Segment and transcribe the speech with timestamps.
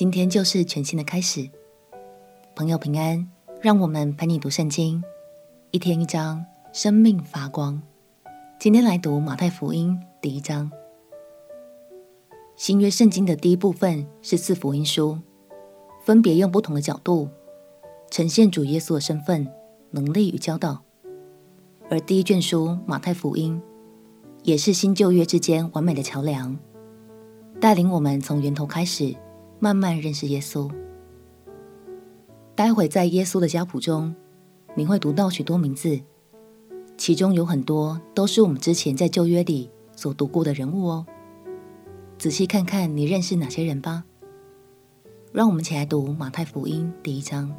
[0.00, 1.46] 今天就是全新的开始。
[2.56, 3.30] 朋友平安，
[3.60, 5.04] 让我们陪你读圣经，
[5.72, 6.42] 一天一章，
[6.72, 7.82] 生命发光。
[8.58, 10.72] 今天来读马太福音第一章。
[12.56, 15.18] 新约圣经的第一部分是四福音书，
[16.02, 17.28] 分别用不同的角度
[18.10, 19.46] 呈现主耶稣的身份、
[19.90, 20.80] 能力与教导。
[21.90, 23.60] 而第一卷书马太福音，
[24.44, 26.56] 也是新旧约之间完美的桥梁。
[27.60, 29.14] 带领我们从源头开始，
[29.62, 30.70] 慢慢认识耶稣。
[32.54, 34.14] 待会在耶稣的家谱中，
[34.74, 36.00] 你会读到许多名字，
[36.96, 41.06] 其中有很多都是我们之前在旧约里所读过的人物哦。
[42.16, 44.04] 仔细看看，你认识哪些人吧。
[45.30, 47.54] 让我们一起来读马太福音第一章。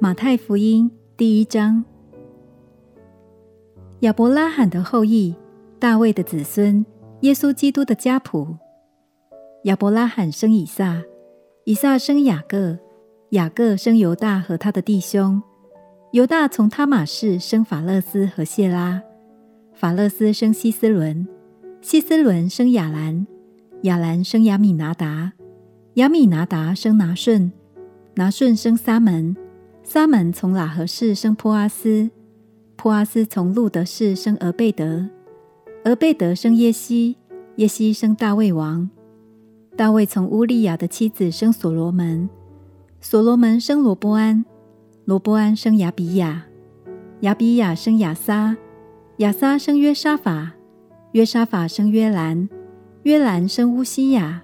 [0.00, 1.84] 马太福音第一章，
[4.00, 5.34] 亚伯拉罕的后裔。
[5.76, 6.86] 大卫的子孙，
[7.24, 8.58] 耶稣基督的家谱。
[9.62, 11.02] 亚伯拉罕生以撒，
[11.64, 12.78] 以撒生雅各，
[13.30, 15.42] 雅各生犹大和他的弟兄。
[16.12, 19.02] 犹大从他玛氏生法勒斯和谢拉，
[19.72, 21.26] 法勒斯生希斯伦，
[21.80, 23.26] 希斯伦生亚兰，
[23.84, 25.32] 亚兰生亚米拿达，
[25.94, 27.50] 亚米拿达生拿顺，
[28.16, 29.34] 拿顺生撒门，
[29.82, 32.10] 撒门从喇合氏生波阿斯，
[32.76, 35.08] 波阿斯从路得氏生俄贝得。
[35.84, 37.14] 俄贝德生耶西，
[37.56, 38.88] 耶西生大卫王。
[39.76, 42.26] 大卫从乌利亚的妻子生所罗门，
[43.02, 44.42] 所罗门生罗波安，
[45.04, 46.46] 罗波安生亚比亚，
[47.20, 48.56] 亚比亚生亚撒，
[49.18, 50.54] 亚撒生约沙法，
[51.12, 52.48] 约沙法生约兰，
[53.02, 54.42] 约兰生乌西雅，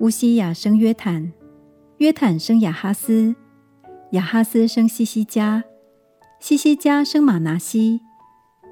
[0.00, 1.32] 乌西雅生约坦，
[1.96, 3.34] 约坦生亚哈斯，
[4.10, 5.64] 亚哈斯生西西加，
[6.38, 8.02] 西西加生马拿西，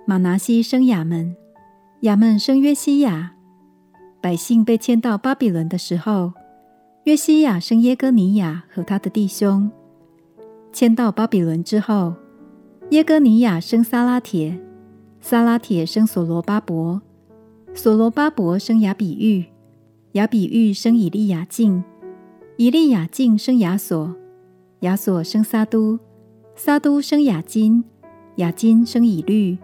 [0.04, 1.34] 马拿西生亚门。
[2.04, 3.32] 亚们生约西亚，
[4.20, 6.34] 百姓被迁到巴比伦的时候，
[7.04, 9.70] 约西亚生耶哥尼亚和他的弟兄。
[10.70, 12.12] 迁到巴比伦之后，
[12.90, 14.60] 耶哥尼亚生撒拉铁，
[15.22, 17.00] 撒拉铁生所罗巴伯，
[17.72, 19.46] 所罗巴伯生雅比喻，
[20.12, 21.82] 雅比喻生以利亚敬，
[22.58, 24.14] 以利亚敬生亚索，
[24.80, 25.98] 亚索生撒都，
[26.54, 27.82] 撒都生雅金，
[28.36, 29.56] 雅金生以律，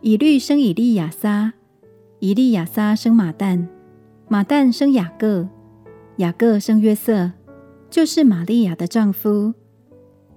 [0.00, 1.52] 以律生以利亚撒。
[2.18, 3.68] 以利亚撒生马但，
[4.28, 5.48] 马但生雅各，
[6.16, 7.32] 雅各生约瑟，
[7.90, 9.52] 就是玛利亚的丈夫。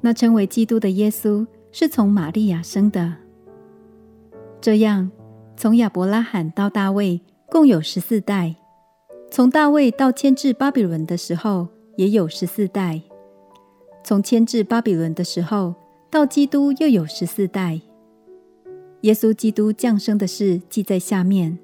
[0.01, 3.15] 那称为基督的耶稣是从玛利亚生的。
[4.61, 5.09] 这样，
[5.55, 8.55] 从亚伯拉罕到大卫共有十四代，
[9.31, 13.01] 从大卫到迁至巴比伦的时候也有十四代，
[14.03, 15.75] 从迁至巴比伦的时候
[16.09, 17.79] 到基督又有十四代。
[19.01, 21.57] 耶稣基督降生的事记在下面。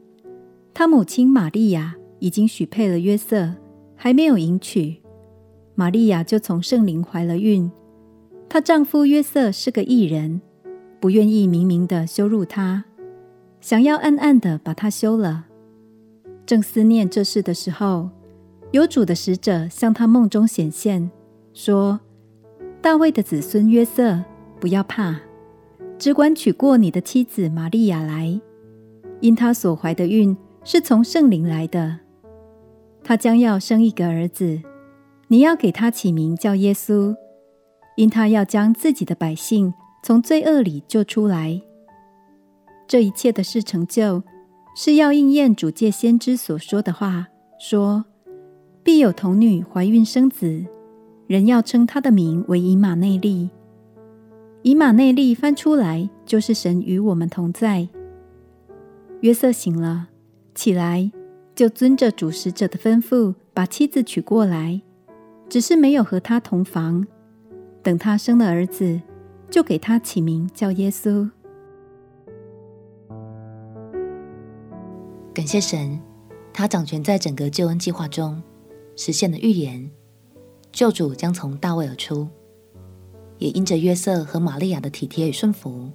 [0.77, 3.55] 他母亲玛利亚已经许配了约瑟，
[3.95, 4.97] 还没有迎娶，
[5.73, 7.71] 玛利亚就从圣灵怀了孕。
[8.49, 10.41] 她丈夫约瑟是个义人，
[10.99, 12.83] 不愿意明明的羞辱她，
[13.61, 15.45] 想要暗暗的把她休了。
[16.45, 18.09] 正思念这事的时候，
[18.71, 21.09] 有主的使者向他梦中显现，
[21.53, 22.01] 说
[22.83, 24.21] ：“大卫的子孙约瑟，
[24.59, 25.21] 不要怕，
[25.97, 28.37] 只管娶过你的妻子玛利亚来，
[29.21, 30.35] 因她所怀的孕。”
[30.67, 31.99] 是从圣灵来的，
[33.03, 34.59] 他将要生一个儿子，
[35.27, 37.15] 你要给他起名叫耶稣，
[37.95, 39.71] 因他要将自己的百姓
[40.01, 41.61] 从罪恶里救出来。
[42.87, 44.23] 这一切的事成就，
[44.75, 47.27] 是要应验主借先知所说的话，
[47.59, 48.03] 说
[48.81, 50.65] 必有童女怀孕生子，
[51.27, 53.51] 人要称他的名为以马内利。
[54.63, 57.87] 以马内利翻出来就是神与我们同在。
[59.21, 60.09] 约瑟醒了。
[60.55, 61.11] 起来，
[61.53, 64.81] 就遵着主使者的吩咐，把妻子娶过来，
[65.49, 67.05] 只是没有和他同房。
[67.83, 69.01] 等他生了儿子，
[69.51, 71.29] 就给他起名叫耶稣。
[75.33, 75.99] 感谢神，
[76.53, 78.41] 他掌权在整个救恩计划中，
[78.95, 79.91] 实现了预言，
[80.71, 82.29] 救主将从大卫而出，
[83.37, 85.91] 也因着约瑟和玛利亚的体贴与顺服，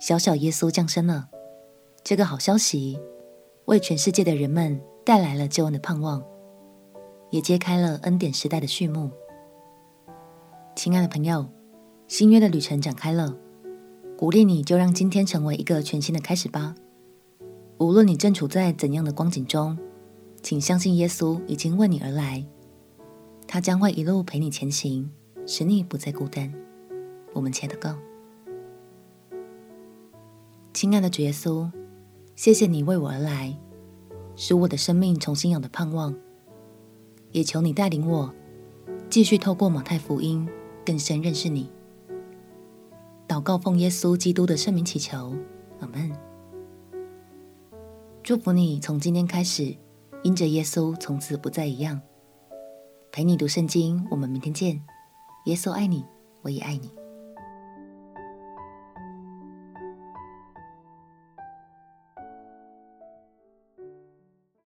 [0.00, 1.28] 小小耶稣降生了。
[2.04, 2.98] 这个好消息。
[3.68, 6.24] 为全世界的人们带来了救恩的盼望，
[7.28, 9.10] 也揭开了恩典时代的序幕。
[10.74, 11.46] 亲爱的朋友，
[12.06, 13.36] 新约的旅程展开了，
[14.16, 16.74] 鼓励你就让今天成为一个全新的开始吧。
[17.76, 19.76] 无论你正处在怎样的光景中，
[20.42, 22.42] 请相信耶稣已经为你而来，
[23.46, 25.10] 他将会一路陪你前行，
[25.46, 26.50] 使你不再孤单。
[27.34, 27.94] 我们且祷告。
[30.72, 31.70] 亲爱的主耶稣，
[32.38, 33.52] 谢谢你为我而来，
[34.36, 36.14] 使我的生命重新有了盼望。
[37.32, 38.32] 也求你带领我，
[39.10, 40.48] 继续透过马太福音
[40.86, 41.68] 更深认识你。
[43.26, 45.34] 祷告奉耶稣基督的圣名祈求，
[45.80, 46.12] 阿门。
[48.22, 49.74] 祝福你，从今天开始，
[50.22, 52.00] 因着耶稣，从此不再一样。
[53.10, 54.80] 陪你读圣经，我们明天见。
[55.46, 56.04] 耶稣爱你，
[56.42, 56.88] 我也爱你。